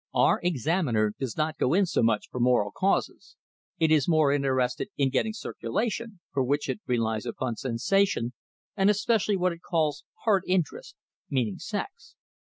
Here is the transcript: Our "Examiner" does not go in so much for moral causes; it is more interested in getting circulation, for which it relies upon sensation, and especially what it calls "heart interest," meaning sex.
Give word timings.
Our 0.15 0.39
"Examiner" 0.41 1.13
does 1.19 1.37
not 1.37 1.59
go 1.59 1.75
in 1.75 1.85
so 1.85 2.01
much 2.01 2.27
for 2.31 2.39
moral 2.39 2.71
causes; 2.71 3.35
it 3.77 3.91
is 3.91 4.07
more 4.07 4.31
interested 4.31 4.87
in 4.97 5.11
getting 5.11 5.31
circulation, 5.35 6.19
for 6.33 6.41
which 6.43 6.69
it 6.69 6.79
relies 6.87 7.27
upon 7.27 7.55
sensation, 7.57 8.33
and 8.75 8.89
especially 8.89 9.37
what 9.37 9.53
it 9.53 9.61
calls 9.61 10.03
"heart 10.23 10.41
interest," 10.47 10.95
meaning 11.29 11.59
sex. 11.59 12.15